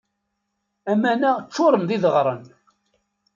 [0.91, 2.43] Aman-a ččuren d ideɣren.